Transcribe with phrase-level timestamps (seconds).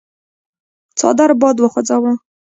[0.99, 2.13] څادر باد وخوځاوه.